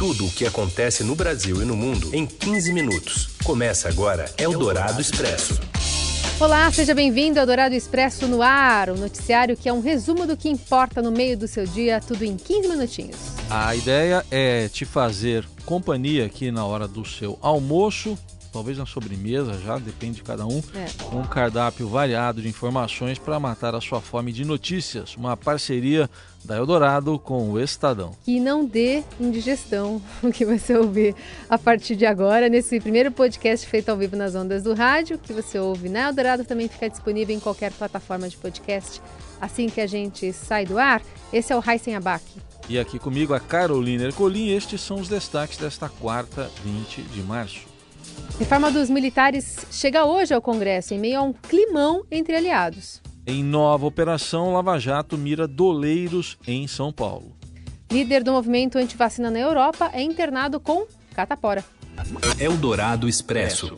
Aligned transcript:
Tudo 0.00 0.24
o 0.24 0.30
que 0.30 0.46
acontece 0.46 1.04
no 1.04 1.14
Brasil 1.14 1.60
e 1.60 1.66
no 1.66 1.76
mundo 1.76 2.08
em 2.14 2.24
15 2.24 2.72
minutos. 2.72 3.28
Começa 3.44 3.86
agora 3.86 4.32
Eldorado 4.38 4.98
Expresso. 4.98 5.60
Olá, 6.40 6.72
seja 6.72 6.94
bem-vindo 6.94 7.38
ao 7.38 7.44
Dourado 7.44 7.74
Expresso 7.74 8.26
no 8.26 8.40
ar, 8.40 8.88
o 8.88 8.94
um 8.94 8.96
noticiário 8.96 9.58
que 9.58 9.68
é 9.68 9.72
um 9.74 9.82
resumo 9.82 10.26
do 10.26 10.38
que 10.38 10.48
importa 10.48 11.02
no 11.02 11.12
meio 11.12 11.36
do 11.36 11.46
seu 11.46 11.66
dia, 11.66 12.00
tudo 12.00 12.24
em 12.24 12.34
15 12.34 12.66
minutinhos. 12.66 13.16
A 13.50 13.76
ideia 13.76 14.24
é 14.30 14.68
te 14.68 14.86
fazer 14.86 15.46
companhia 15.66 16.24
aqui 16.24 16.50
na 16.50 16.64
hora 16.64 16.88
do 16.88 17.04
seu 17.04 17.38
almoço, 17.42 18.16
talvez 18.52 18.78
na 18.78 18.86
sobremesa 18.86 19.58
já, 19.58 19.78
depende 19.78 20.16
de 20.16 20.22
cada 20.22 20.46
um, 20.46 20.62
é. 20.74 21.14
um 21.14 21.22
cardápio 21.24 21.88
variado 21.88 22.42
de 22.42 22.48
informações 22.48 23.18
para 23.18 23.40
matar 23.40 23.74
a 23.74 23.80
sua 23.80 24.00
fome 24.00 24.32
de 24.32 24.44
notícias. 24.44 25.16
Uma 25.16 25.36
parceria 25.36 26.08
da 26.44 26.56
Eldorado 26.56 27.18
com 27.18 27.50
o 27.50 27.60
Estadão. 27.60 28.12
Que 28.24 28.40
não 28.40 28.64
dê 28.64 29.02
indigestão, 29.20 30.00
o 30.22 30.30
que 30.30 30.44
você 30.44 30.76
ouvir 30.76 31.14
a 31.48 31.58
partir 31.58 31.96
de 31.96 32.06
agora, 32.06 32.48
nesse 32.48 32.80
primeiro 32.80 33.10
podcast 33.10 33.66
feito 33.66 33.88
ao 33.88 33.96
vivo 33.96 34.16
nas 34.16 34.34
ondas 34.34 34.62
do 34.62 34.74
rádio, 34.74 35.18
que 35.18 35.32
você 35.32 35.58
ouve 35.58 35.88
na 35.88 36.08
Eldorado, 36.08 36.44
também 36.44 36.68
fica 36.68 36.88
disponível 36.88 37.34
em 37.34 37.40
qualquer 37.40 37.72
plataforma 37.72 38.28
de 38.28 38.36
podcast. 38.36 39.00
Assim 39.40 39.68
que 39.68 39.80
a 39.80 39.86
gente 39.86 40.32
sai 40.32 40.66
do 40.66 40.78
ar, 40.78 41.02
esse 41.32 41.52
é 41.52 41.56
o 41.56 41.62
Heisen 41.66 41.96
Abac. 41.96 42.22
E 42.68 42.78
aqui 42.78 42.98
comigo 42.98 43.34
a 43.34 43.40
Carolina 43.40 44.04
Ercolim, 44.04 44.54
estes 44.54 44.80
são 44.80 45.00
os 45.00 45.08
destaques 45.08 45.58
desta 45.58 45.88
quarta, 45.88 46.50
20 46.62 47.02
de 47.02 47.22
março. 47.22 47.69
Reforma 48.38 48.70
dos 48.70 48.88
militares 48.88 49.66
chega 49.70 50.04
hoje 50.04 50.32
ao 50.32 50.40
Congresso 50.40 50.94
em 50.94 50.98
meio 50.98 51.18
a 51.18 51.22
um 51.22 51.32
climão 51.32 52.04
entre 52.10 52.34
aliados. 52.34 53.02
Em 53.26 53.44
nova 53.44 53.86
operação, 53.86 54.52
Lava 54.54 54.78
Jato 54.78 55.18
mira 55.18 55.46
doleiros 55.46 56.38
em 56.46 56.66
São 56.66 56.92
Paulo. 56.92 57.36
Líder 57.92 58.24
do 58.24 58.32
movimento 58.32 58.78
antivacina 58.78 59.30
na 59.30 59.38
Europa 59.38 59.90
é 59.92 60.02
internado 60.02 60.58
com 60.58 60.86
catapora. 61.14 61.64
Eldorado 62.38 63.08
Expresso. 63.08 63.76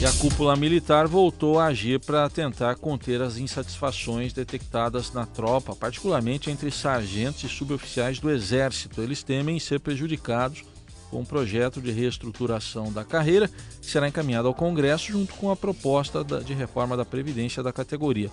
E 0.00 0.04
a 0.04 0.12
cúpula 0.12 0.54
militar 0.54 1.06
voltou 1.06 1.58
a 1.58 1.66
agir 1.66 2.00
para 2.00 2.28
tentar 2.28 2.74
conter 2.76 3.22
as 3.22 3.38
insatisfações 3.38 4.32
detectadas 4.32 5.12
na 5.12 5.24
tropa, 5.24 5.74
particularmente 5.74 6.50
entre 6.50 6.70
sargentos 6.70 7.44
e 7.44 7.48
suboficiais 7.48 8.18
do 8.18 8.30
Exército. 8.30 9.00
Eles 9.00 9.22
temem 9.22 9.58
ser 9.58 9.80
prejudicados 9.80 10.64
com 11.10 11.20
um 11.20 11.24
projeto 11.24 11.80
de 11.80 11.90
reestruturação 11.90 12.92
da 12.92 13.04
carreira 13.04 13.48
que 13.48 13.86
será 13.86 14.08
encaminhado 14.08 14.48
ao 14.48 14.54
Congresso 14.54 15.12
junto 15.12 15.34
com 15.34 15.50
a 15.50 15.56
proposta 15.56 16.24
de 16.24 16.54
reforma 16.54 16.96
da 16.96 17.04
Previdência 17.04 17.62
da 17.62 17.72
categoria. 17.72 18.30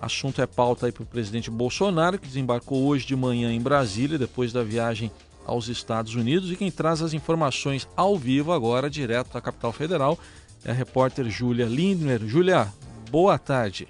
Assunto 0.00 0.40
é 0.40 0.46
pauta 0.46 0.90
para 0.92 1.02
o 1.02 1.06
presidente 1.06 1.50
Bolsonaro, 1.50 2.18
que 2.18 2.26
desembarcou 2.26 2.86
hoje 2.86 3.04
de 3.04 3.16
manhã 3.16 3.52
em 3.52 3.60
Brasília, 3.60 4.16
depois 4.16 4.52
da 4.52 4.62
viagem 4.62 5.10
aos 5.44 5.68
Estados 5.68 6.14
Unidos. 6.14 6.52
E 6.52 6.56
quem 6.56 6.70
traz 6.70 7.02
as 7.02 7.12
informações 7.12 7.88
ao 7.96 8.16
vivo 8.16 8.52
agora, 8.52 8.88
direto 8.88 9.32
da 9.32 9.40
capital 9.40 9.72
federal, 9.72 10.18
é 10.64 10.70
a 10.70 10.74
repórter 10.74 11.28
Júlia 11.28 11.66
Lindner. 11.66 12.20
Júlia, 12.20 12.68
boa 13.10 13.38
tarde. 13.38 13.88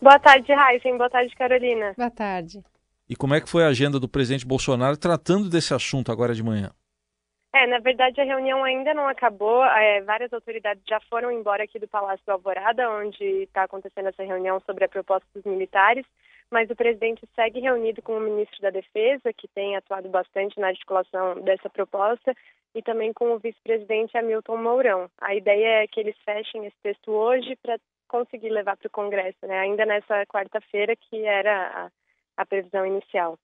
Boa 0.00 0.18
tarde, 0.18 0.52
Raíssa. 0.52 0.88
Boa 0.90 1.10
tarde, 1.10 1.34
Carolina. 1.34 1.94
Boa 1.96 2.10
tarde. 2.10 2.62
E 3.08 3.16
como 3.16 3.34
é 3.34 3.40
que 3.40 3.48
foi 3.48 3.64
a 3.64 3.68
agenda 3.68 3.98
do 3.98 4.08
presidente 4.08 4.46
Bolsonaro 4.46 4.96
tratando 4.96 5.48
desse 5.48 5.72
assunto 5.72 6.12
agora 6.12 6.34
de 6.34 6.42
manhã? 6.42 6.70
É, 7.54 7.66
na 7.66 7.78
verdade 7.78 8.20
a 8.20 8.24
reunião 8.24 8.62
ainda 8.62 8.92
não 8.92 9.08
acabou. 9.08 9.64
É, 9.64 10.02
várias 10.02 10.32
autoridades 10.32 10.82
já 10.86 11.00
foram 11.08 11.32
embora 11.32 11.64
aqui 11.64 11.78
do 11.78 11.88
Palácio 11.88 12.24
do 12.26 12.32
Alvorada, 12.32 12.90
onde 12.90 13.24
está 13.24 13.64
acontecendo 13.64 14.08
essa 14.08 14.22
reunião 14.22 14.60
sobre 14.60 14.84
a 14.84 14.88
proposta 14.88 15.26
dos 15.34 15.44
militares. 15.44 16.04
Mas 16.50 16.70
o 16.70 16.76
presidente 16.76 17.26
segue 17.34 17.60
reunido 17.60 18.02
com 18.02 18.16
o 18.16 18.20
ministro 18.20 18.60
da 18.60 18.70
Defesa, 18.70 19.32
que 19.36 19.48
tem 19.48 19.76
atuado 19.76 20.08
bastante 20.08 20.58
na 20.58 20.68
articulação 20.68 21.40
dessa 21.42 21.68
proposta, 21.68 22.34
e 22.74 22.82
também 22.82 23.12
com 23.12 23.32
o 23.32 23.38
vice-presidente 23.38 24.16
Hamilton 24.16 24.56
Mourão. 24.56 25.10
A 25.20 25.34
ideia 25.34 25.82
é 25.82 25.86
que 25.86 26.00
eles 26.00 26.16
fechem 26.24 26.64
esse 26.64 26.76
texto 26.82 27.10
hoje 27.10 27.56
para 27.62 27.78
conseguir 28.06 28.48
levar 28.48 28.76
para 28.76 28.86
o 28.86 28.90
Congresso, 28.90 29.38
né? 29.46 29.58
ainda 29.58 29.84
nessa 29.84 30.24
quarta-feira, 30.26 30.94
que 30.96 31.24
era 31.24 31.86
a 31.86 31.90
a 32.38 32.46
previsão 32.46 32.86
inicial. 32.86 33.38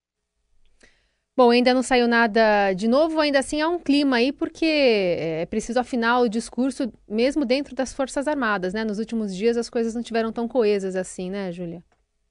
Bom, 1.37 1.50
ainda 1.50 1.75
não 1.75 1.82
saiu 1.82 2.06
nada 2.06 2.72
de 2.75 2.87
novo, 2.87 3.19
ainda 3.19 3.41
assim 3.41 3.60
há 3.60 3.69
um 3.69 3.78
clima 3.78 4.16
aí, 4.16 4.32
porque 4.32 4.65
é 4.65 5.47
preciso 5.47 5.81
afinar 5.81 6.21
o 6.21 6.28
discurso 6.28 6.93
mesmo 7.09 7.44
dentro 7.44 7.75
das 7.75 7.93
Forças 7.93 8.28
Armadas, 8.28 8.72
né? 8.72 8.84
Nos 8.84 9.00
últimos 9.00 9.37
dias 9.37 9.56
as 9.56 9.69
coisas 9.69 9.97
não 9.97 10.03
tiveram 10.03 10.32
tão 10.32 10.47
coesas 10.47 10.94
assim, 10.94 11.31
né, 11.31 11.50
Júlia? 11.50 11.82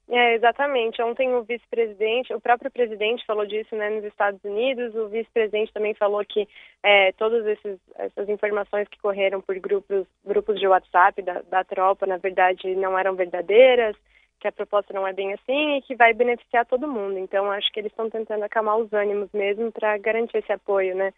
É, 0.08 0.34
exatamente. 0.34 1.02
Ontem 1.02 1.34
o 1.34 1.42
vice-presidente, 1.42 2.32
o 2.32 2.40
próprio 2.40 2.70
presidente 2.70 3.24
falou 3.26 3.44
disso 3.44 3.74
né, 3.74 3.90
nos 3.90 4.04
Estados 4.04 4.42
Unidos, 4.44 4.94
o 4.94 5.08
vice-presidente 5.08 5.72
também 5.72 5.94
falou 5.94 6.24
que 6.24 6.46
é, 6.82 7.12
todas 7.12 7.44
esses, 7.46 7.78
essas 7.96 8.28
informações 8.28 8.88
que 8.88 8.98
correram 9.00 9.40
por 9.40 9.58
grupos, 9.58 10.06
grupos 10.24 10.58
de 10.58 10.66
WhatsApp 10.66 11.20
da, 11.22 11.42
da 11.42 11.64
tropa, 11.64 12.06
na 12.06 12.18
verdade, 12.18 12.74
não 12.74 12.98
eram 12.98 13.14
verdadeiras, 13.14 13.96
que 14.44 14.48
a 14.48 14.52
proposta 14.52 14.92
não 14.92 15.06
é 15.06 15.12
bem 15.14 15.32
assim 15.32 15.78
e 15.78 15.82
que 15.82 15.96
vai 15.96 16.12
beneficiar 16.12 16.66
todo 16.66 16.86
mundo. 16.86 17.18
Então, 17.18 17.50
acho 17.50 17.72
que 17.72 17.80
eles 17.80 17.90
estão 17.90 18.10
tentando 18.10 18.42
acalmar 18.44 18.76
os 18.76 18.92
ânimos 18.92 19.30
mesmo 19.32 19.72
para 19.72 19.96
garantir 19.96 20.36
esse 20.36 20.52
apoio, 20.52 20.94
né? 20.94 21.14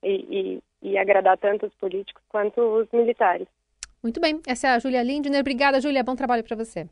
E, 0.00 0.60
e, 0.82 0.90
e, 0.90 0.96
agradar 0.96 1.36
tanto 1.38 1.66
os 1.66 1.74
políticos 1.74 2.22
quanto 2.28 2.60
os 2.60 2.86
militares. 2.92 3.48
Muito 4.00 4.20
bem. 4.20 4.40
Essa 4.46 4.68
é 4.68 4.70
a 4.70 4.78
Júlia 4.78 5.02
Lindner. 5.02 5.40
Obrigada, 5.40 5.80
Júlia. 5.80 6.04
Bom 6.04 6.14
trabalho 6.14 6.44
para 6.44 6.54
você. 6.54 6.86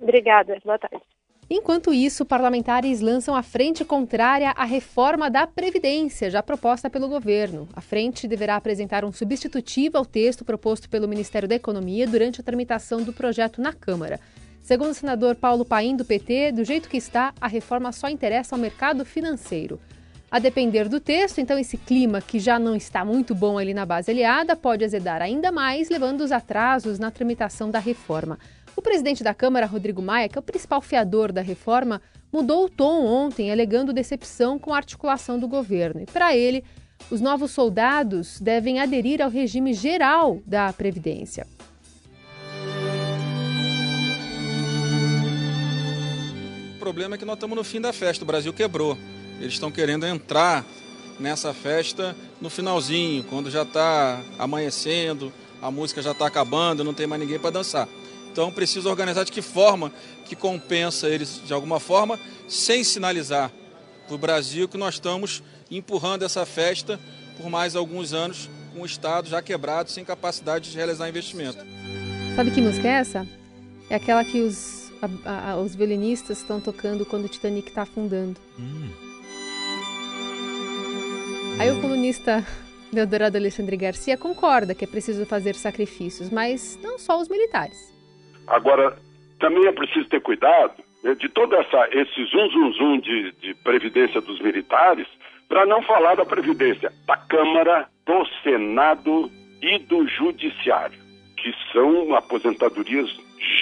Obrigada. 0.00 0.58
Boa 0.64 0.78
tarde. 0.78 1.04
Enquanto 1.50 1.92
isso, 1.92 2.24
parlamentares 2.24 3.02
lançam 3.02 3.34
a 3.36 3.42
frente 3.42 3.84
contrária 3.84 4.52
à 4.52 4.64
reforma 4.64 5.28
da 5.28 5.46
Previdência, 5.46 6.30
já 6.30 6.42
proposta 6.42 6.88
pelo 6.88 7.08
governo. 7.08 7.68
A 7.74 7.82
frente 7.82 8.26
deverá 8.26 8.56
apresentar 8.56 9.04
um 9.04 9.12
substitutivo 9.12 9.98
ao 9.98 10.06
texto 10.06 10.46
proposto 10.46 10.88
pelo 10.88 11.08
Ministério 11.08 11.48
da 11.48 11.56
Economia 11.56 12.06
durante 12.06 12.40
a 12.40 12.44
tramitação 12.44 13.02
do 13.02 13.12
projeto 13.12 13.60
na 13.60 13.74
Câmara. 13.74 14.18
Segundo 14.62 14.90
o 14.90 14.94
senador 14.94 15.34
Paulo 15.34 15.64
Paim, 15.64 15.96
do 15.96 16.04
PT, 16.04 16.52
do 16.52 16.64
jeito 16.64 16.88
que 16.88 16.96
está, 16.96 17.32
a 17.40 17.48
reforma 17.48 17.92
só 17.92 18.08
interessa 18.08 18.54
ao 18.54 18.60
mercado 18.60 19.04
financeiro. 19.04 19.80
A 20.30 20.38
depender 20.38 20.88
do 20.88 21.00
texto, 21.00 21.38
então, 21.38 21.58
esse 21.58 21.76
clima 21.76 22.20
que 22.20 22.38
já 22.38 22.56
não 22.56 22.76
está 22.76 23.04
muito 23.04 23.34
bom 23.34 23.58
ali 23.58 23.74
na 23.74 23.84
base 23.84 24.12
aliada 24.12 24.54
pode 24.54 24.84
azedar 24.84 25.20
ainda 25.20 25.50
mais, 25.50 25.90
levando 25.90 26.20
os 26.20 26.30
atrasos 26.30 27.00
na 27.00 27.10
tramitação 27.10 27.68
da 27.68 27.80
reforma. 27.80 28.38
O 28.76 28.82
presidente 28.82 29.24
da 29.24 29.34
Câmara, 29.34 29.66
Rodrigo 29.66 30.00
Maia, 30.00 30.28
que 30.28 30.38
é 30.38 30.40
o 30.40 30.42
principal 30.42 30.80
fiador 30.80 31.32
da 31.32 31.42
reforma, 31.42 32.00
mudou 32.32 32.66
o 32.66 32.70
tom 32.70 33.04
ontem, 33.04 33.50
alegando 33.50 33.92
decepção 33.92 34.56
com 34.56 34.72
a 34.72 34.76
articulação 34.76 35.36
do 35.36 35.48
governo. 35.48 36.00
E 36.00 36.06
para 36.06 36.36
ele, 36.36 36.62
os 37.10 37.20
novos 37.20 37.50
soldados 37.50 38.40
devem 38.40 38.78
aderir 38.78 39.20
ao 39.20 39.30
regime 39.30 39.74
geral 39.74 40.38
da 40.46 40.72
Previdência. 40.72 41.44
Problema 46.80 47.14
é 47.14 47.18
que 47.18 47.26
nós 47.26 47.34
estamos 47.34 47.54
no 47.54 47.62
fim 47.62 47.80
da 47.80 47.92
festa, 47.92 48.24
o 48.24 48.26
Brasil 48.26 48.52
quebrou. 48.54 48.96
Eles 49.38 49.52
estão 49.52 49.70
querendo 49.70 50.06
entrar 50.06 50.64
nessa 51.20 51.52
festa 51.52 52.16
no 52.40 52.48
finalzinho, 52.48 53.22
quando 53.24 53.50
já 53.50 53.62
está 53.62 54.22
amanhecendo, 54.38 55.30
a 55.60 55.70
música 55.70 56.00
já 56.00 56.12
está 56.12 56.26
acabando, 56.26 56.82
não 56.82 56.94
tem 56.94 57.06
mais 57.06 57.20
ninguém 57.20 57.38
para 57.38 57.50
dançar. 57.50 57.86
Então 58.32 58.50
precisa 58.50 58.88
organizar 58.88 59.24
de 59.24 59.30
que 59.30 59.42
forma 59.42 59.92
que 60.24 60.34
compensa 60.34 61.08
eles 61.08 61.42
de 61.44 61.52
alguma 61.52 61.78
forma, 61.78 62.18
sem 62.48 62.82
sinalizar 62.82 63.52
para 64.06 64.14
o 64.14 64.18
Brasil 64.18 64.66
que 64.66 64.78
nós 64.78 64.94
estamos 64.94 65.42
empurrando 65.70 66.24
essa 66.24 66.46
festa 66.46 66.98
por 67.36 67.50
mais 67.50 67.76
alguns 67.76 68.14
anos 68.14 68.48
com 68.72 68.80
o 68.80 68.86
Estado 68.86 69.28
já 69.28 69.42
quebrado, 69.42 69.90
sem 69.90 70.04
capacidade 70.04 70.70
de 70.70 70.76
realizar 70.76 71.08
investimento. 71.08 71.58
Sabe 72.34 72.50
que 72.50 72.60
música 72.62 72.88
é 72.88 72.92
essa? 72.92 73.26
É 73.90 73.96
aquela 73.96 74.24
que 74.24 74.40
os 74.40 74.79
a, 75.02 75.52
a, 75.52 75.56
os 75.56 75.74
violinistas 75.74 76.38
estão 76.38 76.60
tocando 76.60 77.06
quando 77.06 77.24
o 77.24 77.28
Titanic 77.28 77.68
está 77.68 77.82
afundando. 77.82 78.38
Hum. 78.58 78.90
Aí 81.58 81.70
o 81.70 81.80
colunista 81.80 82.44
Deodorado 82.92 83.36
Alexandre 83.36 83.76
Garcia 83.76 84.16
concorda 84.16 84.74
que 84.74 84.84
é 84.84 84.88
preciso 84.88 85.24
fazer 85.26 85.54
sacrifícios, 85.54 86.30
mas 86.30 86.78
não 86.82 86.98
só 86.98 87.20
os 87.20 87.28
militares. 87.28 87.94
Agora, 88.46 88.96
também 89.38 89.66
é 89.66 89.72
preciso 89.72 90.08
ter 90.08 90.20
cuidado 90.20 90.74
né, 91.02 91.14
de 91.14 91.28
todo 91.28 91.54
essa, 91.54 91.88
esse 91.92 92.24
zum 92.26 92.48
zum 92.50 92.72
zum 92.72 93.00
de, 93.00 93.32
de 93.40 93.54
previdência 93.62 94.20
dos 94.20 94.40
militares, 94.40 95.06
para 95.48 95.66
não 95.66 95.82
falar 95.82 96.14
da 96.14 96.24
previdência 96.24 96.92
da 97.06 97.16
Câmara, 97.16 97.88
do 98.06 98.24
Senado 98.42 99.30
e 99.62 99.78
do 99.80 100.06
Judiciário, 100.06 100.98
que 101.36 101.52
são 101.72 102.14
aposentadorias 102.14 103.10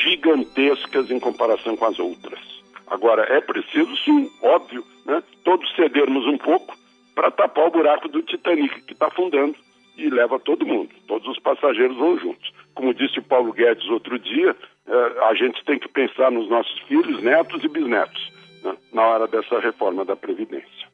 gigantescas 0.09 1.11
em 1.11 1.21
comparação 1.21 1.77
com 1.77 1.85
as 1.85 1.99
outras. 1.99 2.41
Agora, 2.87 3.23
é 3.25 3.41
preciso, 3.41 3.95
sim, 3.99 4.31
óbvio, 4.43 4.85
né, 5.05 5.23
todos 5.45 5.71
cedermos 5.77 6.27
um 6.27 6.39
pouco 6.39 6.75
para 7.15 7.31
tapar 7.31 7.67
o 7.67 7.71
buraco 7.71 8.09
do 8.09 8.23
Titanic 8.23 8.83
que 8.83 8.93
está 8.93 9.09
afundando 9.09 9.55
e 9.97 10.09
leva 10.09 10.39
todo 10.39 10.65
mundo, 10.65 10.91
todos 11.07 11.27
os 11.29 11.39
passageiros 11.41 11.97
vão 11.97 12.19
juntos. 12.19 12.53
Como 12.75 12.95
disse 12.95 13.19
o 13.19 13.23
Paulo 13.23 13.53
Guedes 13.53 13.89
outro 13.89 14.19
dia, 14.19 14.57
eh, 14.87 15.17
a 15.29 15.35
gente 15.35 15.63
tem 15.65 15.79
que 15.79 15.89
pensar 15.89 16.31
nos 16.31 16.49
nossos 16.49 16.79
filhos, 16.83 17.21
netos 17.23 17.63
e 17.65 17.69
bisnetos 17.69 18.33
né, 18.63 18.77
na 18.93 19.03
hora 19.03 19.27
dessa 19.27 19.59
reforma 19.59 20.05
da 20.05 20.15
Previdência. 20.15 20.89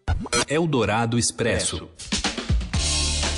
Eldorado 0.48 1.18
Expresso. 1.18 1.88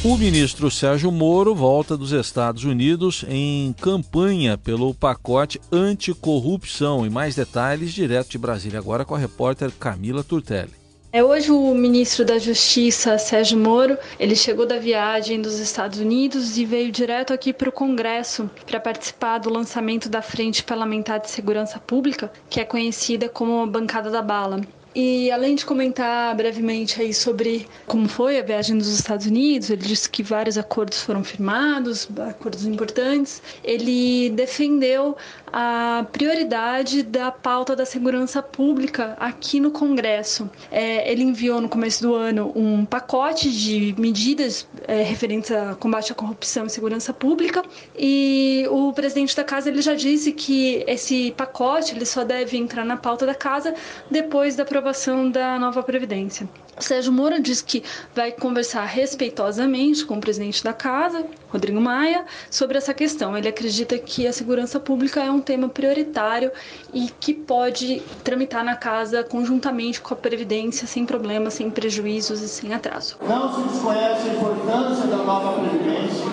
O 0.09 0.17
ministro 0.17 0.71
Sérgio 0.71 1.11
Moro 1.11 1.53
volta 1.53 1.97
dos 1.97 2.13
Estados 2.13 2.63
Unidos 2.63 3.25
em 3.29 3.75
campanha 3.81 4.57
pelo 4.57 4.95
pacote 4.95 5.61
anticorrupção. 5.73 7.05
E 7.05 7.11
mais 7.11 7.35
detalhes 7.35 7.93
direto 7.93 8.29
de 8.29 8.39
Brasília, 8.39 8.79
agora 8.79 9.05
com 9.05 9.17
a 9.17 9.19
repórter 9.19 9.73
Camila 9.73 10.23
Turtelli. 10.23 10.71
É 11.13 11.25
hoje 11.25 11.51
o 11.51 11.75
ministro 11.75 12.25
da 12.25 12.39
Justiça, 12.39 13.19
Sérgio 13.19 13.59
Moro, 13.59 13.99
ele 14.17 14.37
chegou 14.37 14.65
da 14.65 14.79
viagem 14.79 15.43
dos 15.43 15.59
Estados 15.59 15.99
Unidos 15.99 16.57
e 16.57 16.65
veio 16.65 16.93
direto 16.93 17.33
aqui 17.33 17.53
para 17.53 17.69
o 17.69 17.73
Congresso 17.73 18.49
para 18.65 18.79
participar 18.79 19.39
do 19.39 19.51
lançamento 19.51 20.09
da 20.09 20.23
Frente 20.23 20.63
Parlamentar 20.63 21.19
de 21.19 21.29
Segurança 21.29 21.81
Pública, 21.81 22.31
que 22.49 22.61
é 22.61 22.65
conhecida 22.65 23.29
como 23.29 23.61
a 23.61 23.67
Bancada 23.67 24.09
da 24.09 24.23
Bala. 24.23 24.61
E 24.99 25.31
além 25.31 25.55
de 25.55 25.67
comentar 25.67 26.35
brevemente 26.35 27.03
aí 27.03 27.13
sobre 27.13 27.69
como 27.87 28.09
foi 28.09 28.39
a 28.39 28.43
viagem 28.43 28.79
dos 28.79 28.89
Estados 28.89 29.27
Unidos, 29.27 29.69
ele 29.69 29.83
disse 29.83 30.09
que 30.09 30.23
vários 30.23 30.57
acordos 30.57 31.03
foram 31.03 31.23
firmados, 31.23 32.09
acordos 32.19 32.65
importantes. 32.65 33.43
Ele 33.63 34.31
defendeu 34.31 35.15
a 35.53 36.07
prioridade 36.13 37.03
da 37.03 37.31
pauta 37.31 37.75
da 37.77 37.85
segurança 37.85 38.43
pública 38.43 39.17
aqui 39.19 39.61
no 39.61 39.71
Congresso. 39.71 40.51
É, 40.71 41.11
ele 41.11 41.23
enviou 41.23 41.61
no 41.61 41.69
começo 41.69 42.03
do 42.03 42.15
ano 42.15 42.53
um 42.55 42.85
pacote 42.85 43.51
de 43.51 43.95
medidas 43.99 44.67
é, 44.87 45.03
referentes 45.03 45.51
a 45.51 45.75
combate 45.75 46.13
à 46.13 46.15
corrupção 46.15 46.67
e 46.67 46.71
segurança 46.71 47.13
pública 47.13 47.63
e 47.99 48.67
o 48.71 48.93
presidente 48.93 49.37
da 49.37 49.45
casa 49.45 49.69
ele 49.69 49.83
já 49.83 49.95
disse 49.95 50.33
que 50.33 50.85
esse 50.87 51.33
pacote 51.37 51.95
ele 51.95 52.07
só 52.07 52.25
deve 52.25 52.57
entrar 52.57 52.85
na 52.85 52.97
pauta 52.97 53.27
da 53.27 53.35
casa 53.35 53.75
depois 54.11 54.57
da 54.57 54.63
aprovação 54.63 55.31
da 55.31 55.59
nova 55.59 55.83
Previdência. 55.83 56.49
Sérgio 56.79 57.13
Moro 57.13 57.41
diz 57.41 57.63
que 57.63 57.83
vai 58.15 58.31
conversar 58.33 58.85
respeitosamente 58.85 60.05
com 60.05 60.19
o 60.19 60.21
presidente 60.21 60.63
da 60.63 60.73
casa, 60.73 61.25
Rodrigo 61.57 61.81
Maia, 61.81 62.27
sobre 62.51 62.77
essa 62.77 62.93
questão. 62.93 63.37
Ele 63.37 63.49
acredita 63.49 63.99
que 63.99 64.27
a 64.27 64.33
segurança 64.33 64.79
pública 64.79 65.23
é 65.23 65.31
um 65.31 65.41
tema 65.41 65.69
prioritário 65.69 66.53
e 66.93 67.09
que 67.19 67.33
pode 67.33 68.03
tramitar 68.23 68.63
na 68.63 68.77
casa 68.77 69.25
conjuntamente 69.25 70.01
com 70.01 70.13
a 70.13 70.17
Previdência 70.17 70.87
sem 70.87 71.07
problemas, 71.07 71.55
sem 71.55 71.71
prejuízos 71.71 72.43
e 72.43 72.49
sem 72.49 72.75
atraso. 72.75 73.17
Não 73.27 73.55
se 73.55 73.69
desconhece 73.69 74.29
a 74.29 74.35
importância 74.35 75.07
da 75.07 75.17
nova 75.17 75.61
Previdência, 75.61 76.27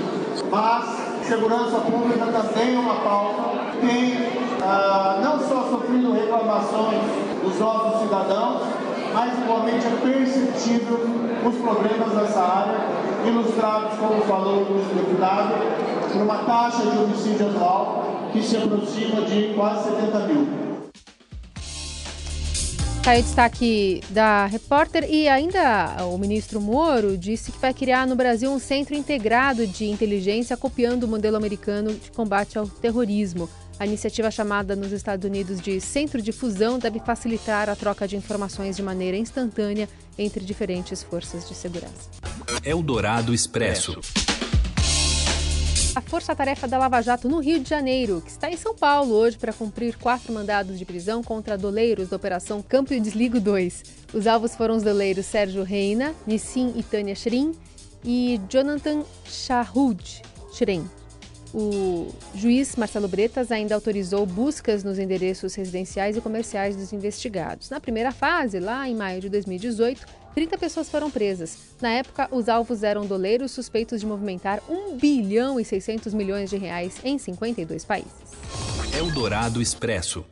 mas 0.49 1.25
segurança 1.25 1.77
pública 1.79 2.25
também 2.25 2.75
é 2.75 2.79
uma 2.79 2.95
pauta 2.95 3.71
que 3.71 3.87
tem 3.87 4.13
ah, 4.61 5.21
não 5.23 5.39
só 5.47 5.69
sofrido 5.69 6.11
reclamações 6.11 7.01
dos 7.43 7.59
nossos 7.59 8.01
cidadãos, 8.01 8.61
mas 9.13 9.37
igualmente 9.37 9.85
é 9.85 9.89
perceptível 10.01 10.99
os 11.45 11.55
problemas 11.55 12.13
nessa 12.13 12.41
área, 12.41 12.79
ilustrados, 13.27 13.97
como 13.99 14.21
falou 14.23 14.63
o 14.63 14.95
deputado, 14.95 15.53
por 16.11 16.21
uma 16.21 16.39
taxa 16.39 16.89
de 16.89 16.97
homicídio 16.97 17.49
atual 17.49 18.29
que 18.31 18.41
se 18.41 18.57
aproxima 18.57 19.21
de 19.21 19.53
quase 19.53 19.89
70 19.89 20.19
mil. 20.27 20.47
Tá 23.03 23.11
aí 23.11 23.19
o 23.19 23.23
destaque 23.23 24.01
da 24.09 24.45
repórter 24.45 25.03
e 25.09 25.27
ainda 25.27 26.05
o 26.05 26.17
ministro 26.17 26.61
Moro 26.61 27.17
disse 27.17 27.51
que 27.51 27.59
vai 27.59 27.73
criar 27.73 28.07
no 28.07 28.15
Brasil 28.15 28.49
um 28.49 28.57
centro 28.57 28.95
integrado 28.95 29.67
de 29.67 29.89
inteligência 29.89 30.55
copiando 30.55 31.03
o 31.03 31.07
modelo 31.07 31.35
americano 31.35 31.93
de 31.93 32.09
combate 32.11 32.57
ao 32.57 32.65
terrorismo. 32.65 33.49
A 33.79 33.85
iniciativa 33.85 34.29
chamada 34.29 34.75
nos 34.75 34.91
Estados 34.91 35.25
Unidos 35.25 35.59
de 35.59 35.81
Centro 35.81 36.21
de 36.21 36.31
Fusão 36.31 36.77
deve 36.77 36.99
facilitar 36.99 37.69
a 37.69 37.75
troca 37.75 38.07
de 38.07 38.15
informações 38.15 38.75
de 38.75 38.83
maneira 38.83 39.17
instantânea 39.17 39.89
entre 40.17 40.45
diferentes 40.45 41.01
forças 41.01 41.47
de 41.47 41.55
segurança. 41.55 42.09
Eldorado 42.63 43.33
Expresso. 43.33 43.99
A 45.95 46.01
força-tarefa 46.01 46.67
da 46.67 46.77
Lava 46.77 47.01
Jato 47.01 47.29
no 47.29 47.39
Rio 47.39 47.59
de 47.59 47.69
Janeiro, 47.69 48.21
que 48.21 48.31
está 48.31 48.49
em 48.49 48.57
São 48.57 48.75
Paulo 48.75 49.13
hoje 49.13 49.37
para 49.37 49.53
cumprir 49.53 49.95
quatro 49.97 50.33
mandados 50.33 50.79
de 50.79 50.85
prisão 50.85 51.21
contra 51.21 51.57
doleiros 51.57 52.09
da 52.09 52.15
Operação 52.15 52.63
Campo 52.63 52.93
e 52.93 52.99
Desligo 52.99 53.39
2. 53.39 53.83
Os 54.13 54.25
alvos 54.25 54.55
foram 54.55 54.75
os 54.75 54.83
doleiros 54.83 55.25
Sérgio 55.25 55.63
Reina, 55.63 56.15
Nissim 56.25 56.73
e 56.75 56.81
Tânia 56.81 57.15
Shrin 57.15 57.53
e 58.03 58.39
Jonathan 58.49 59.03
Shahud 59.25 60.21
Shrin. 60.51 60.89
O 61.53 62.11
juiz 62.33 62.75
Marcelo 62.75 63.07
Bretas 63.07 63.51
ainda 63.51 63.75
autorizou 63.75 64.25
buscas 64.25 64.83
nos 64.83 64.97
endereços 64.97 65.53
residenciais 65.53 66.17
e 66.17 66.21
comerciais 66.21 66.75
dos 66.75 66.91
investigados. 66.91 67.69
Na 67.69 67.79
primeira 67.79 68.11
fase, 68.11 68.59
lá 68.59 68.89
em 68.89 68.95
maio 68.95 69.21
de 69.21 69.29
2018, 69.29 70.03
30 70.33 70.57
pessoas 70.57 70.89
foram 70.89 71.11
presas. 71.11 71.55
Na 71.79 71.89
época, 71.89 72.27
os 72.31 72.49
alvos 72.49 72.81
eram 72.81 73.05
doleiros 73.05 73.51
suspeitos 73.51 73.99
de 73.99 74.07
movimentar 74.07 74.61
1 74.67 74.97
bilhão 74.97 75.59
e 75.59 75.65
600 75.65 76.11
milhões 76.15 76.49
de 76.49 76.57
reais 76.57 76.95
em 77.03 77.19
52 77.19 77.85
países. 77.85 78.11
Eldorado 78.97 79.61
Expresso. 79.61 80.25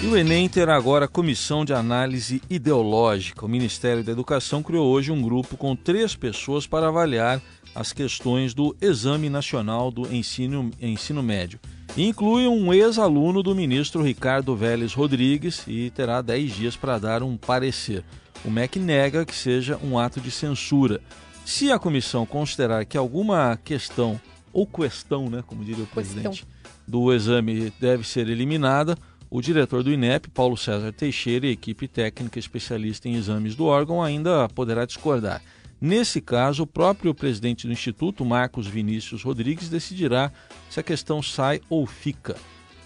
E 0.00 0.06
o 0.06 0.16
Enem 0.16 0.48
terá 0.48 0.76
agora 0.76 1.08
comissão 1.08 1.64
de 1.64 1.74
análise 1.74 2.40
ideológica. 2.48 3.44
O 3.44 3.48
Ministério 3.48 4.04
da 4.04 4.12
Educação 4.12 4.62
criou 4.62 4.86
hoje 4.86 5.10
um 5.10 5.20
grupo 5.20 5.56
com 5.56 5.74
três 5.74 6.14
pessoas 6.14 6.68
para 6.68 6.86
avaliar 6.86 7.42
as 7.74 7.92
questões 7.92 8.54
do 8.54 8.76
Exame 8.80 9.28
Nacional 9.28 9.90
do 9.90 10.12
Ensino, 10.14 10.70
Ensino 10.80 11.22
Médio. 11.22 11.60
Inclui 11.96 12.46
um 12.46 12.72
ex-aluno 12.72 13.42
do 13.42 13.54
ministro 13.54 14.02
Ricardo 14.02 14.54
Vélez 14.54 14.92
Rodrigues 14.92 15.64
e 15.66 15.90
terá 15.90 16.22
10 16.22 16.52
dias 16.52 16.76
para 16.76 16.98
dar 16.98 17.22
um 17.22 17.36
parecer. 17.36 18.04
O 18.44 18.50
MEC 18.50 18.78
nega 18.78 19.24
que 19.24 19.34
seja 19.34 19.78
um 19.82 19.98
ato 19.98 20.20
de 20.20 20.30
censura. 20.30 21.00
Se 21.44 21.72
a 21.72 21.78
comissão 21.78 22.24
considerar 22.26 22.84
que 22.84 22.96
alguma 22.96 23.58
questão, 23.64 24.20
ou 24.52 24.66
questão, 24.66 25.28
né, 25.28 25.42
como 25.46 25.64
diria 25.64 25.84
o 25.84 25.88
presidente, 25.88 26.44
questão. 26.44 26.48
do 26.86 27.12
exame 27.12 27.72
deve 27.80 28.06
ser 28.06 28.28
eliminada, 28.28 28.96
o 29.30 29.40
diretor 29.40 29.82
do 29.82 29.92
INEP, 29.92 30.28
Paulo 30.30 30.56
César 30.56 30.92
Teixeira, 30.92 31.46
e 31.46 31.50
equipe 31.50 31.88
técnica 31.88 32.38
especialista 32.38 33.08
em 33.08 33.14
exames 33.14 33.54
do 33.54 33.66
órgão 33.66 34.02
ainda 34.02 34.48
poderá 34.48 34.84
discordar. 34.84 35.42
Nesse 35.80 36.20
caso, 36.20 36.64
o 36.64 36.66
próprio 36.66 37.14
presidente 37.14 37.66
do 37.66 37.72
Instituto, 37.72 38.24
Marcos 38.24 38.66
Vinícius 38.66 39.22
Rodrigues, 39.22 39.68
decidirá 39.68 40.32
se 40.68 40.80
a 40.80 40.82
questão 40.82 41.22
sai 41.22 41.60
ou 41.70 41.86
fica. 41.86 42.36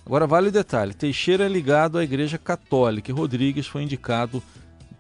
Agora, 0.05 0.27
vale 0.27 0.49
o 0.49 0.53
detalhe: 0.53 0.93
Teixeira 0.93 1.47
é 1.47 1.49
ligado 1.49 1.97
à 1.97 2.05
Igreja 2.05 2.37
Católica 2.37 3.11
e 3.11 3.15
Rodrigues 3.15 3.67
foi 3.67 3.83
indicado 3.83 4.43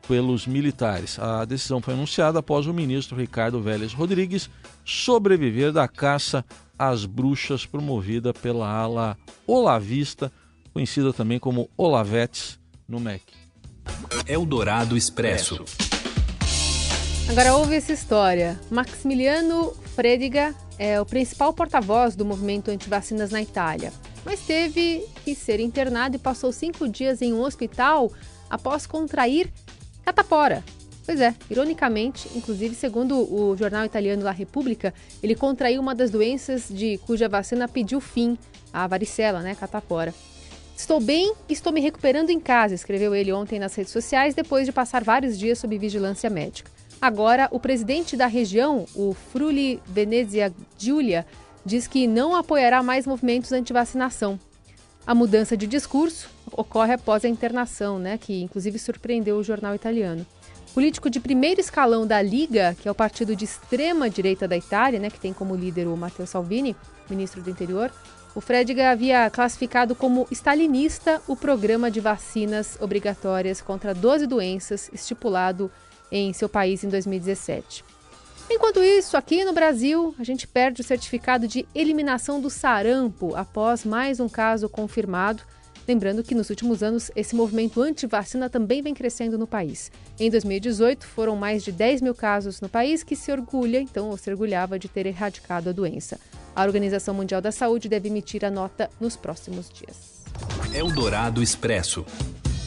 pelos 0.08 0.46
militares. 0.46 1.18
A 1.18 1.44
decisão 1.44 1.80
foi 1.80 1.94
anunciada 1.94 2.38
após 2.38 2.66
o 2.66 2.74
ministro 2.74 3.16
Ricardo 3.16 3.60
Vélez 3.60 3.92
Rodrigues 3.92 4.50
sobreviver 4.84 5.72
da 5.72 5.86
caça 5.86 6.44
às 6.78 7.04
bruxas 7.04 7.64
promovida 7.64 8.32
pela 8.32 8.68
ala 8.68 9.16
olavista, 9.46 10.32
conhecida 10.72 11.12
também 11.12 11.38
como 11.38 11.70
Olavetes, 11.76 12.58
no 12.88 12.98
MEC. 12.98 13.22
Eldorado 14.26 14.96
Expresso. 14.96 15.64
Agora 17.28 17.56
ouve 17.56 17.76
essa 17.76 17.92
história. 17.92 18.60
Maximiliano 18.70 19.72
Frediga 19.94 20.54
é 20.78 21.00
o 21.00 21.06
principal 21.06 21.52
porta-voz 21.52 22.14
do 22.14 22.24
movimento 22.24 22.70
antivacinas 22.70 23.30
na 23.30 23.40
Itália, 23.40 23.92
mas 24.24 24.40
teve 24.40 25.06
que 25.24 25.34
ser 25.34 25.60
internado 25.60 26.16
e 26.16 26.18
passou 26.18 26.52
cinco 26.52 26.88
dias 26.88 27.22
em 27.22 27.32
um 27.32 27.40
hospital 27.40 28.10
após 28.50 28.86
contrair 28.86 29.50
catapora. 30.04 30.62
Pois 31.04 31.20
é, 31.20 31.34
ironicamente, 31.50 32.28
inclusive 32.36 32.74
segundo 32.74 33.16
o 33.32 33.56
jornal 33.56 33.84
italiano 33.84 34.22
La 34.22 34.30
Repubblica, 34.30 34.92
ele 35.22 35.34
contraiu 35.34 35.80
uma 35.80 35.94
das 35.94 36.10
doenças 36.10 36.68
de 36.68 36.98
cuja 36.98 37.28
vacina 37.28 37.66
pediu 37.66 38.00
fim, 38.00 38.38
a 38.72 38.86
varicela, 38.86 39.40
né, 39.40 39.54
catapora. 39.54 40.14
Estou 40.76 41.00
bem 41.00 41.32
e 41.48 41.52
estou 41.52 41.72
me 41.72 41.80
recuperando 41.80 42.30
em 42.30 42.40
casa, 42.40 42.74
escreveu 42.74 43.14
ele 43.14 43.32
ontem 43.32 43.58
nas 43.58 43.74
redes 43.74 43.92
sociais, 43.92 44.34
depois 44.34 44.66
de 44.66 44.72
passar 44.72 45.02
vários 45.02 45.38
dias 45.38 45.58
sob 45.58 45.76
vigilância 45.78 46.28
médica. 46.28 46.70
Agora, 47.02 47.48
o 47.50 47.58
presidente 47.58 48.16
da 48.16 48.28
região, 48.28 48.86
o 48.94 49.12
Fruli 49.12 49.82
Venezia 49.84 50.54
Giulia, 50.78 51.26
diz 51.66 51.88
que 51.88 52.06
não 52.06 52.36
apoiará 52.36 52.80
mais 52.80 53.08
movimentos 53.08 53.50
anti-vacinação. 53.50 54.38
A 55.04 55.12
mudança 55.12 55.56
de 55.56 55.66
discurso 55.66 56.30
ocorre 56.52 56.92
após 56.92 57.24
a 57.24 57.28
internação, 57.28 57.98
né, 57.98 58.16
que 58.18 58.40
inclusive 58.40 58.78
surpreendeu 58.78 59.36
o 59.36 59.42
jornal 59.42 59.74
italiano. 59.74 60.24
Político 60.72 61.10
de 61.10 61.18
primeiro 61.18 61.60
escalão 61.60 62.06
da 62.06 62.22
Liga, 62.22 62.76
que 62.80 62.86
é 62.86 62.90
o 62.90 62.94
partido 62.94 63.34
de 63.34 63.46
extrema 63.46 64.08
direita 64.08 64.46
da 64.46 64.56
Itália, 64.56 65.00
né, 65.00 65.10
que 65.10 65.18
tem 65.18 65.32
como 65.32 65.56
líder 65.56 65.88
o 65.88 65.96
Matteo 65.96 66.24
Salvini, 66.24 66.76
ministro 67.10 67.42
do 67.42 67.50
Interior, 67.50 67.90
o 68.32 68.40
Frediga 68.40 68.92
havia 68.92 69.28
classificado 69.28 69.96
como 69.96 70.28
stalinista 70.30 71.20
o 71.26 71.34
programa 71.34 71.90
de 71.90 71.98
vacinas 71.98 72.78
obrigatórias 72.80 73.60
contra 73.60 73.92
12 73.92 74.24
doenças 74.24 74.88
estipulado 74.92 75.68
em 76.12 76.32
seu 76.32 76.48
país 76.48 76.84
em 76.84 76.88
2017. 76.88 77.82
Enquanto 78.50 78.82
isso, 78.82 79.16
aqui 79.16 79.44
no 79.44 79.54
Brasil, 79.54 80.14
a 80.18 80.24
gente 80.24 80.46
perde 80.46 80.82
o 80.82 80.84
certificado 80.84 81.48
de 81.48 81.66
eliminação 81.74 82.38
do 82.38 82.50
sarampo 82.50 83.34
após 83.34 83.82
mais 83.82 84.20
um 84.20 84.28
caso 84.28 84.68
confirmado. 84.68 85.42
Lembrando 85.88 86.22
que 86.22 86.34
nos 86.34 86.50
últimos 86.50 86.82
anos 86.82 87.10
esse 87.16 87.34
movimento 87.34 87.80
anti-vacina 87.80 88.50
também 88.50 88.82
vem 88.82 88.94
crescendo 88.94 89.38
no 89.38 89.46
país. 89.46 89.90
Em 90.20 90.30
2018 90.30 91.06
foram 91.06 91.34
mais 91.34 91.64
de 91.64 91.72
10 91.72 92.02
mil 92.02 92.14
casos 92.14 92.60
no 92.60 92.68
país 92.68 93.02
que 93.02 93.16
se 93.16 93.32
orgulha, 93.32 93.80
então, 93.80 94.10
ou 94.10 94.16
se 94.16 94.30
orgulhava 94.30 94.78
de 94.78 94.88
ter 94.88 95.06
erradicado 95.06 95.70
a 95.70 95.72
doença. 95.72 96.20
A 96.54 96.62
Organização 96.62 97.14
Mundial 97.14 97.40
da 97.40 97.50
Saúde 97.50 97.88
deve 97.88 98.08
emitir 98.08 98.44
a 98.44 98.50
nota 98.50 98.90
nos 99.00 99.16
próximos 99.16 99.70
dias. 99.70 100.22
Eldorado 100.74 101.42
Expresso. 101.42 102.04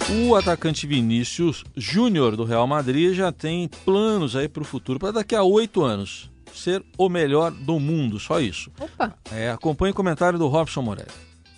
O 0.08 0.36
atacante 0.36 0.86
Vinícius 0.86 1.64
Júnior 1.76 2.38
do 2.38 2.44
Real 2.44 2.68
Madrid 2.68 3.16
já 3.16 3.32
tem 3.32 3.68
planos 3.84 4.36
aí 4.36 4.48
para 4.48 4.62
o 4.62 4.66
futuro, 4.66 5.00
para 5.00 5.14
daqui 5.14 5.34
a 5.34 5.42
oito 5.42 5.84
anos 5.84 6.30
ser 6.54 6.86
o 6.96 7.10
melhor 7.10 7.52
do 7.52 7.80
mundo, 7.80 8.20
só 8.20 8.40
isso. 8.40 8.72
Opa! 8.80 9.18
É, 9.32 9.50
acompanhe 9.50 9.92
o 9.92 9.96
comentário 9.96 10.38
do 10.38 10.48
Robson 10.48 10.84
Morelli. 10.84 11.10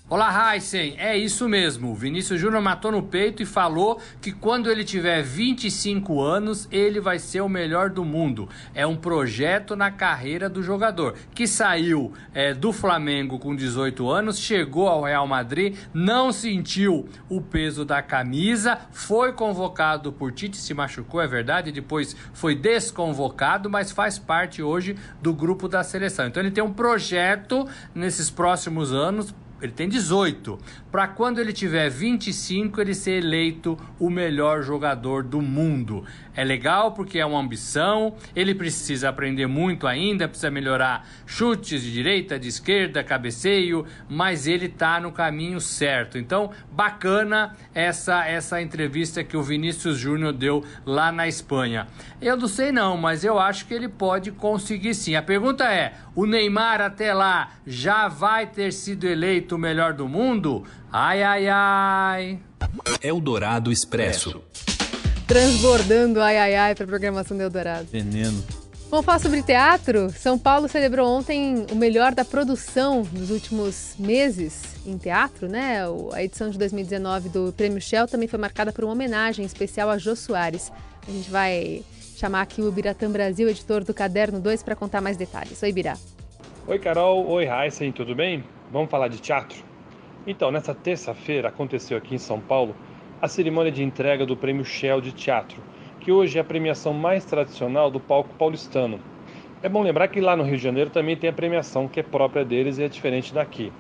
Olá, 0.09 0.55
Heisen. 0.55 0.95
É 0.97 1.17
isso 1.17 1.49
mesmo. 1.49 1.93
Vinícius 1.93 2.39
Júnior 2.39 2.61
matou 2.61 2.93
no 2.93 3.03
peito 3.03 3.43
e 3.43 3.45
falou 3.45 3.99
que 4.21 4.31
quando 4.31 4.71
ele 4.71 4.85
tiver 4.85 5.21
25 5.21 6.21
anos, 6.21 6.65
ele 6.71 7.01
vai 7.01 7.19
ser 7.19 7.41
o 7.41 7.49
melhor 7.49 7.89
do 7.89 8.05
mundo. 8.05 8.47
É 8.73 8.87
um 8.87 8.95
projeto 8.95 9.75
na 9.75 9.91
carreira 9.91 10.47
do 10.47 10.63
jogador, 10.63 11.15
que 11.35 11.45
saiu 11.45 12.13
é, 12.33 12.53
do 12.53 12.71
Flamengo 12.71 13.37
com 13.37 13.53
18 13.53 14.09
anos, 14.09 14.39
chegou 14.39 14.87
ao 14.87 15.03
Real 15.03 15.27
Madrid, 15.27 15.75
não 15.93 16.31
sentiu 16.31 17.09
o 17.27 17.41
peso 17.41 17.83
da 17.83 18.01
camisa, 18.01 18.79
foi 18.91 19.33
convocado 19.33 20.13
por 20.13 20.31
Tite, 20.31 20.55
se 20.55 20.73
machucou, 20.73 21.19
é 21.19 21.27
verdade, 21.27 21.69
depois 21.69 22.15
foi 22.31 22.55
desconvocado, 22.55 23.69
mas 23.69 23.91
faz 23.91 24.17
parte 24.17 24.63
hoje 24.63 24.95
do 25.21 25.33
grupo 25.33 25.67
da 25.67 25.83
seleção. 25.83 26.27
Então 26.27 26.41
ele 26.41 26.51
tem 26.51 26.63
um 26.63 26.71
projeto 26.71 27.67
nesses 27.93 28.29
próximos 28.29 28.93
anos 28.93 29.35
ele 29.61 29.71
tem 29.71 29.89
18. 29.89 30.59
Para 30.98 31.10
quando 31.10 31.38
ele 31.38 31.54
tiver 31.54 31.92
25, 31.92 32.82
ele 32.82 32.96
ser 32.96 33.24
eleito 33.24 33.77
o 34.00 34.10
melhor 34.10 34.63
jogador 34.63 35.22
do 35.22 35.39
mundo. 35.44 36.04
É 36.36 36.44
legal 36.44 36.92
porque 36.92 37.20
é 37.20 37.25
uma 37.25 37.39
ambição, 37.39 38.16
ele 38.36 38.56
precisa 38.56 39.10
aprender 39.10 39.46
muito 39.46 39.86
ainda, 39.86 40.27
precisa 40.27 40.50
melhorar 40.50 41.08
chutes 41.25 41.84
de 41.84 41.92
direita, 41.94 42.39
de 42.39 42.48
esquerda, 42.48 43.04
cabeceio, 43.04 43.86
mas 44.10 44.48
ele 44.48 44.66
está 44.66 45.00
no 45.00 45.12
caminho 45.12 45.62
certo. 45.62 46.18
Então, 46.18 46.50
bacana 46.72 47.56
essa 47.75 48.25
essa 48.25 48.60
entrevista 48.60 49.24
que 49.24 49.38
o 49.38 49.44
Vinícius 49.44 50.00
Júnior 50.00 50.34
deu 50.34 50.63
lá 50.84 51.12
na 51.12 51.27
Espanha. 51.27 51.88
Eu 52.20 52.36
não 52.36 52.48
sei 52.48 52.72
não, 52.72 52.98
mas 52.98 53.24
eu 53.24 53.38
acho 53.38 53.68
que 53.68 53.74
ele 53.74 53.88
pode 53.88 54.32
conseguir 54.32 54.96
sim. 54.96 55.16
A 55.16 55.22
pergunta 55.22 55.63
é: 55.72 55.94
o 56.16 56.25
Neymar 56.25 56.82
até 56.82 57.13
lá 57.13 57.51
já 57.68 58.08
vai 58.08 58.48
ter 58.48 58.74
sido 58.74 59.08
eleito 59.08 59.56
o 59.56 59.60
melhor 59.60 59.94
do 59.94 60.08
mundo? 60.08 60.66
Ai 60.91 61.22
ai 61.22 61.48
ai. 61.50 62.39
Eldorado 63.03 63.72
Expresso. 63.72 64.41
Transbordando 65.27 66.22
ai 66.22 66.38
ai 66.38 66.56
ai 66.56 66.75
para 66.75 66.86
a 66.86 66.88
programação 66.88 67.36
do 67.36 67.44
Eldorado. 67.44 67.88
Veneno. 67.91 68.44
Vamos 68.89 69.06
falar 69.06 69.20
sobre 69.20 69.44
teatro? 69.44 70.10
São 70.12 70.39
Paulo 70.39 70.70
celebrou 70.70 71.10
ontem 71.10 71.65
o 71.70 71.75
melhor 71.75 72.15
da 72.15 72.24
produção 72.24 73.06
nos 73.12 73.29
últimos 73.29 73.96
meses 74.00 74.63
em 74.86 74.98
teatro, 74.98 75.50
né? 75.50 75.82
A 76.13 76.24
edição 76.24 76.50
de 76.50 76.58
2019 76.58 77.27
do 77.27 77.51
Prêmio 77.51 77.82
Shell 77.82 78.08
também 78.08 78.29
foi 78.29 78.39
marcada 78.39 78.72
por 78.72 78.86
uma 78.86 78.94
homenagem 78.94 79.46
especial 79.46 79.89
a 79.89 79.98
Jô 79.98 80.15
Soares. 80.15 80.72
A 81.06 81.12
gente 81.12 81.29
vai 81.29 81.84
chamar 82.15 82.41
aqui 82.41 82.62
o 82.62 82.72
Biratã 82.72 83.12
Brasil, 83.12 83.50
editor 83.50 83.84
do 83.84 83.94
Caderno 83.94 84.39
2, 84.39 84.63
para 84.63 84.74
contar 84.74 85.01
mais 85.01 85.17
detalhes. 85.17 85.62
Oi, 85.62 85.74
Birá. 85.74 85.98
Oi, 86.65 86.79
Carol. 86.79 87.27
Oi, 87.27 87.46
Heisen. 87.46 87.91
Tudo 87.91 88.15
bem? 88.15 88.41
Vamos 88.72 88.89
falar 88.89 89.10
de 89.10 89.20
teatro? 89.20 89.58
Então, 90.27 90.51
nessa 90.51 90.75
terça-feira 90.75 91.48
aconteceu 91.48 91.98
aqui 91.98 92.13
em 92.13 92.17
São 92.17 92.41
Paulo 92.41 92.75
a 93.22 93.29
cerimônia 93.29 93.72
de 93.72 93.81
entrega 93.81 94.25
do 94.25 94.36
Prêmio 94.36 94.65
Shell 94.65 95.00
de 95.00 95.13
Teatro, 95.13 95.62
que 96.01 96.12
hoje 96.12 96.38
é 96.38 96.41
a 96.41 96.43
premiação 96.43 96.93
mais 96.93 97.24
tradicional 97.24 97.89
do 97.89 97.98
palco 97.98 98.29
paulistano. 98.38 99.00
É 99.63 99.69
bom 99.69 99.81
lembrar 99.81 100.10
que 100.10 100.19
lá 100.19 100.36
no 100.36 100.43
Rio 100.43 100.57
de 100.57 100.63
Janeiro 100.63 100.89
também 100.89 101.15
tem 101.15 101.29
a 101.29 101.34
premiação 101.34 101.88
que 101.88 102.01
é 102.01 102.03
própria 102.03 102.43
deles 102.43 102.77
e 102.77 102.84
é 102.84 102.89
diferente 102.89 103.34
daqui. 103.34 103.72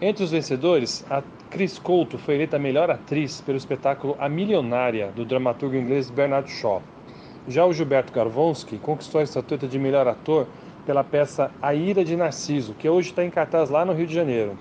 Entre 0.00 0.24
os 0.24 0.32
vencedores, 0.32 1.06
a 1.08 1.22
Cris 1.48 1.78
Couto 1.78 2.18
foi 2.18 2.34
eleita 2.34 2.58
melhor 2.58 2.90
atriz 2.90 3.40
pelo 3.40 3.56
espetáculo 3.56 4.16
A 4.18 4.28
Milionária, 4.28 5.12
do 5.14 5.24
dramaturgo 5.24 5.76
inglês 5.76 6.10
Bernard 6.10 6.50
Shaw. 6.50 6.82
Já 7.46 7.64
o 7.64 7.72
Gilberto 7.72 8.12
Garvonski 8.12 8.78
conquistou 8.78 9.20
a 9.20 9.24
estatueta 9.24 9.68
de 9.68 9.78
melhor 9.78 10.08
ator 10.08 10.48
pela 10.84 11.04
peça 11.04 11.52
A 11.62 11.72
Ira 11.72 12.04
de 12.04 12.16
Narciso, 12.16 12.74
que 12.74 12.88
hoje 12.88 13.10
está 13.10 13.24
em 13.24 13.30
cartaz 13.30 13.70
lá 13.70 13.84
no 13.84 13.92
Rio 13.92 14.08
de 14.08 14.14
Janeiro. 14.14 14.58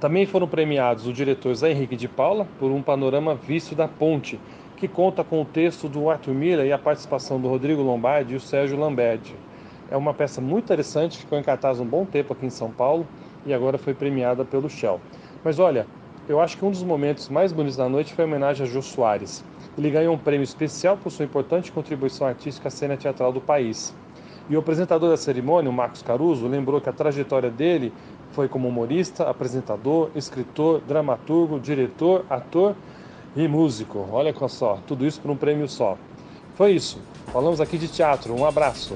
Também 0.00 0.26
foram 0.26 0.46
premiados 0.46 1.06
o 1.06 1.12
diretor 1.12 1.54
Zé 1.54 1.70
Henrique 1.70 1.96
de 1.96 2.06
Paula 2.06 2.46
por 2.58 2.70
um 2.70 2.82
panorama 2.82 3.34
visto 3.34 3.74
da 3.74 3.88
ponte, 3.88 4.38
que 4.76 4.86
conta 4.86 5.24
com 5.24 5.40
o 5.40 5.44
texto 5.44 5.88
do 5.88 6.10
Arthur 6.10 6.34
Miller 6.34 6.66
e 6.66 6.72
a 6.72 6.78
participação 6.78 7.40
do 7.40 7.48
Rodrigo 7.48 7.80
Lombardi 7.80 8.34
e 8.34 8.36
o 8.36 8.40
Sérgio 8.40 8.78
Lamberti. 8.78 9.34
É 9.90 9.96
uma 9.96 10.12
peça 10.12 10.38
muito 10.38 10.64
interessante, 10.64 11.16
ficou 11.16 11.38
em 11.38 11.42
cartaz 11.42 11.80
um 11.80 11.86
bom 11.86 12.04
tempo 12.04 12.34
aqui 12.34 12.44
em 12.44 12.50
São 12.50 12.70
Paulo 12.70 13.06
e 13.46 13.54
agora 13.54 13.78
foi 13.78 13.94
premiada 13.94 14.44
pelo 14.44 14.68
Shell. 14.68 15.00
Mas 15.42 15.58
olha, 15.58 15.86
eu 16.28 16.40
acho 16.40 16.58
que 16.58 16.64
um 16.64 16.70
dos 16.70 16.82
momentos 16.82 17.30
mais 17.30 17.50
bonitos 17.50 17.78
da 17.78 17.88
noite 17.88 18.12
foi 18.12 18.24
a 18.24 18.26
homenagem 18.28 18.66
a 18.66 18.68
Jô 18.68 18.82
Soares. 18.82 19.42
Ele 19.78 19.90
ganhou 19.90 20.14
um 20.14 20.18
prêmio 20.18 20.44
especial 20.44 20.98
por 20.98 21.10
sua 21.10 21.24
importante 21.24 21.72
contribuição 21.72 22.26
artística 22.26 22.68
à 22.68 22.70
cena 22.70 22.98
teatral 22.98 23.32
do 23.32 23.40
país. 23.40 23.94
E 24.48 24.56
o 24.56 24.58
apresentador 24.58 25.08
da 25.08 25.16
cerimônia, 25.16 25.70
o 25.70 25.72
Marcos 25.72 26.02
Caruso, 26.02 26.46
lembrou 26.46 26.80
que 26.80 26.88
a 26.88 26.92
trajetória 26.92 27.50
dele 27.50 27.92
foi 28.36 28.48
como 28.50 28.68
humorista, 28.68 29.24
apresentador, 29.30 30.10
escritor, 30.14 30.82
dramaturgo, 30.82 31.58
diretor, 31.58 32.26
ator 32.28 32.76
e 33.34 33.48
músico. 33.48 34.06
Olha 34.12 34.34
só, 34.46 34.78
tudo 34.86 35.06
isso 35.06 35.18
por 35.22 35.30
um 35.30 35.36
prêmio 35.36 35.66
só. 35.66 35.96
Foi 36.54 36.72
isso. 36.72 36.98
Falamos 37.32 37.62
aqui 37.62 37.78
de 37.78 37.88
teatro. 37.88 38.34
Um 38.34 38.44
abraço. 38.44 38.94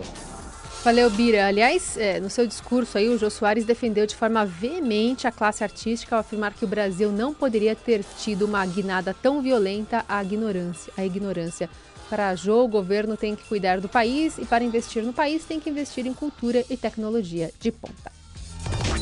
Valeu, 0.85 1.09
Bira. 1.09 1.47
Aliás, 1.47 1.97
é, 1.97 2.21
no 2.21 2.29
seu 2.29 2.47
discurso 2.47 2.99
aí, 2.99 3.09
o 3.09 3.17
Jô 3.17 3.31
Soares 3.31 3.65
defendeu 3.65 4.07
de 4.07 4.15
forma 4.15 4.45
veemente 4.45 5.27
a 5.27 5.33
classe 5.33 5.65
artística 5.65 6.15
ao 6.15 6.21
afirmar 6.21 6.53
que 6.53 6.65
o 6.67 6.69
Brasil 6.69 7.11
não 7.11 7.33
poderia 7.33 7.75
ter 7.75 8.05
tido 8.19 8.45
uma 8.45 8.65
guinada 8.67 9.15
tão 9.23 9.41
violenta 9.41 10.05
à 10.07 10.23
ignorância. 10.23 10.93
À 10.99 11.05
ignorância. 11.05 11.71
Para 12.11 12.35
Jô, 12.35 12.65
o 12.65 12.69
governo 12.69 13.17
tem 13.17 13.35
que 13.35 13.45
cuidar 13.45 13.81
do 13.81 13.89
país 13.89 14.37
e 14.37 14.45
para 14.45 14.63
investir 14.65 15.03
no 15.03 15.15
país 15.15 15.47
tem 15.47 15.59
que 15.59 15.71
investir 15.71 16.07
em 16.07 16.13
cultura 16.13 16.63
e 16.69 16.77
tecnologia 16.77 17.51
de 17.59 17.73
ponta. 17.73 18.20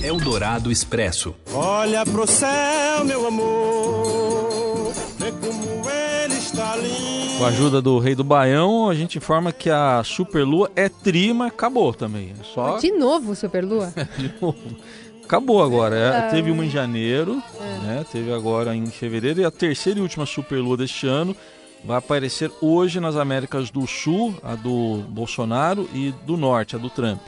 Eldorado 0.02 0.70
Expresso. 0.70 1.34
Olha 1.52 2.04
pro 2.06 2.26
céu, 2.26 3.04
meu 3.04 3.26
amor, 3.26 4.92
vê 5.18 5.32
como 5.32 5.90
ele 5.90 6.34
está 6.34 6.76
lindo. 6.76 7.38
Com 7.38 7.44
a 7.44 7.48
ajuda 7.48 7.82
do 7.82 7.98
Rei 7.98 8.14
do 8.14 8.22
Baião, 8.22 8.88
a 8.88 8.94
gente 8.94 9.18
informa 9.18 9.52
que 9.52 9.68
a 9.68 10.02
Superlua 10.04 10.70
é 10.76 10.88
tri, 10.88 11.32
mas 11.32 11.48
acabou 11.48 11.92
também. 11.92 12.32
É 12.40 12.44
só... 12.44 12.78
De 12.78 12.92
novo, 12.92 13.34
Superlua? 13.34 13.92
De 14.16 14.32
novo. 14.40 14.58
Acabou 15.24 15.62
agora. 15.62 15.96
É, 15.96 16.30
teve 16.30 16.50
uma 16.50 16.64
em 16.64 16.70
janeiro, 16.70 17.42
é. 17.60 17.86
né? 17.86 18.06
Teve 18.10 18.32
agora 18.32 18.74
em 18.74 18.86
fevereiro 18.86 19.40
e 19.40 19.44
a 19.44 19.50
terceira 19.50 19.98
e 19.98 20.02
última 20.02 20.24
Superlua 20.24 20.76
deste 20.76 21.06
ano 21.06 21.36
vai 21.84 21.98
aparecer 21.98 22.50
hoje 22.60 23.00
nas 23.00 23.16
Américas 23.16 23.70
do 23.70 23.86
Sul, 23.86 24.34
a 24.42 24.54
do 24.54 25.04
Bolsonaro, 25.08 25.88
e 25.92 26.12
do 26.24 26.36
Norte, 26.36 26.76
a 26.76 26.78
do 26.78 26.90
Trump. 26.90 27.20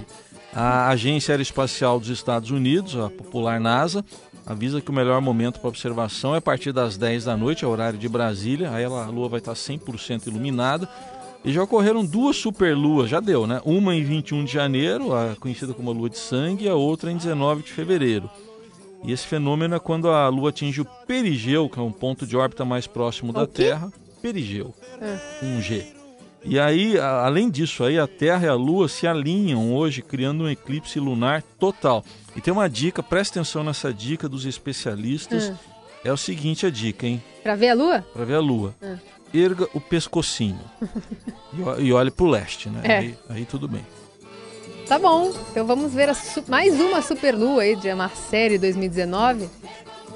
A 0.52 0.88
Agência 0.88 1.32
Aeroespacial 1.32 2.00
dos 2.00 2.08
Estados 2.08 2.50
Unidos, 2.50 2.96
a 2.96 3.08
popular 3.08 3.60
NASA, 3.60 4.04
avisa 4.44 4.80
que 4.80 4.90
o 4.90 4.92
melhor 4.92 5.20
momento 5.20 5.60
para 5.60 5.68
observação 5.68 6.34
é 6.34 6.38
a 6.38 6.42
partir 6.42 6.72
das 6.72 6.96
10 6.96 7.24
da 7.24 7.36
noite, 7.36 7.64
é 7.64 7.68
horário 7.68 7.98
de 7.98 8.08
Brasília. 8.08 8.70
Aí 8.72 8.84
a 8.84 9.06
lua 9.06 9.28
vai 9.28 9.38
estar 9.38 9.54
100% 9.54 10.26
iluminada. 10.26 10.88
E 11.44 11.52
já 11.52 11.62
ocorreram 11.62 12.04
duas 12.04 12.36
superluas, 12.36 13.08
já 13.08 13.18
deu, 13.18 13.46
né? 13.46 13.62
Uma 13.64 13.94
em 13.94 14.02
21 14.02 14.44
de 14.44 14.52
janeiro, 14.52 15.14
a 15.14 15.34
conhecida 15.36 15.72
como 15.72 15.90
a 15.90 15.94
lua 15.94 16.10
de 16.10 16.18
sangue, 16.18 16.66
e 16.66 16.68
a 16.68 16.74
outra 16.74 17.10
em 17.10 17.16
19 17.16 17.62
de 17.62 17.72
fevereiro. 17.72 18.28
E 19.02 19.12
esse 19.12 19.26
fenômeno 19.26 19.74
é 19.74 19.78
quando 19.78 20.10
a 20.10 20.28
lua 20.28 20.50
atinge 20.50 20.82
o 20.82 20.86
perigeu, 21.06 21.68
que 21.70 21.78
é 21.78 21.82
um 21.82 21.92
ponto 21.92 22.26
de 22.26 22.36
órbita 22.36 22.64
mais 22.64 22.86
próximo 22.86 23.32
da 23.32 23.46
Terra. 23.46 23.90
Perigeu, 24.20 24.74
é. 25.00 25.18
um 25.42 25.62
G. 25.62 25.99
E 26.42 26.58
aí, 26.58 26.98
além 26.98 27.50
disso, 27.50 27.84
aí 27.84 27.98
a 27.98 28.06
Terra 28.06 28.46
e 28.46 28.48
a 28.48 28.54
Lua 28.54 28.88
se 28.88 29.06
alinham 29.06 29.74
hoje, 29.74 30.00
criando 30.00 30.44
um 30.44 30.48
eclipse 30.48 30.98
lunar 30.98 31.42
total. 31.58 32.04
E 32.34 32.40
tem 32.40 32.52
uma 32.52 32.68
dica, 32.68 33.02
presta 33.02 33.38
atenção 33.38 33.62
nessa 33.62 33.92
dica 33.92 34.28
dos 34.28 34.46
especialistas. 34.46 35.50
Hum. 35.50 35.54
É 36.02 36.12
o 36.12 36.16
seguinte 36.16 36.64
a 36.64 36.70
dica, 36.70 37.06
hein? 37.06 37.22
Para 37.42 37.54
ver 37.54 37.68
a 37.68 37.74
Lua? 37.74 38.06
Para 38.12 38.24
ver 38.24 38.34
a 38.34 38.40
Lua. 38.40 38.74
Hum. 38.82 38.96
Erga 39.32 39.68
o 39.74 39.80
pescocinho 39.80 40.58
e, 41.78 41.84
e 41.84 41.92
olhe 41.92 42.10
para 42.10 42.24
o 42.24 42.28
leste, 42.28 42.68
né? 42.68 42.80
É. 42.82 42.98
Aí, 42.98 43.18
aí, 43.28 43.44
tudo 43.44 43.68
bem. 43.68 43.84
Tá 44.88 44.98
bom, 44.98 45.32
então 45.50 45.64
vamos 45.64 45.94
ver 45.94 46.10
mais 46.48 46.80
uma 46.80 47.00
superlua 47.00 47.62
aí 47.62 47.76
de 47.76 47.94
Marcele 47.94 48.58
2019. 48.58 49.48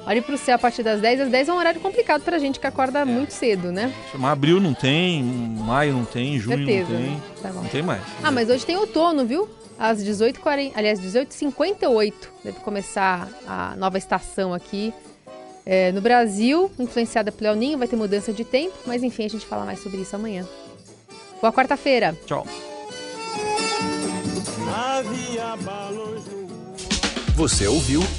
Olhe 0.06 0.20
para 0.20 0.34
o 0.34 0.38
céu 0.38 0.56
a 0.56 0.58
partir 0.58 0.82
das 0.82 1.00
10. 1.00 1.22
Às 1.22 1.30
10 1.30 1.48
é 1.48 1.52
um 1.52 1.56
horário 1.56 1.80
complicado 1.80 2.22
para 2.22 2.36
a 2.36 2.38
gente 2.38 2.60
que 2.60 2.66
acorda 2.66 3.00
é. 3.00 3.04
muito 3.04 3.32
cedo, 3.32 3.72
né? 3.72 3.92
Mas 4.14 4.32
abril 4.32 4.60
não 4.60 4.74
tem, 4.74 5.22
maio 5.22 5.94
não 5.94 6.04
tem, 6.04 6.38
junho 6.38 6.58
Certeza, 6.58 6.90
não 6.90 6.98
tem. 6.98 7.10
Né? 7.10 7.20
Tá 7.42 7.52
não 7.52 7.64
tem 7.64 7.82
mais. 7.82 8.02
Ah, 8.22 8.30
mas 8.30 8.50
hoje 8.50 8.66
tem 8.66 8.76
outono, 8.76 9.24
viu? 9.24 9.48
Às 9.78 10.04
18h40, 10.04 10.72
aliás, 10.76 11.00
18h58 11.00 12.12
deve 12.44 12.60
começar 12.60 13.28
a 13.46 13.74
nova 13.76 13.98
estação 13.98 14.54
aqui. 14.54 14.92
É, 15.66 15.90
no 15.92 16.02
Brasil, 16.02 16.70
influenciada 16.78 17.32
pelo 17.32 17.50
El 17.50 17.56
Ninho, 17.56 17.78
vai 17.78 17.88
ter 17.88 17.96
mudança 17.96 18.32
de 18.32 18.44
tempo, 18.44 18.74
mas 18.86 19.02
enfim, 19.02 19.24
a 19.24 19.28
gente 19.28 19.46
fala 19.46 19.64
mais 19.64 19.80
sobre 19.82 20.02
isso 20.02 20.14
amanhã. 20.14 20.46
Boa 21.40 21.52
quarta-feira. 21.52 22.14
Tchau. 22.26 22.46
Você 27.34 27.66
ouviu 27.66 28.00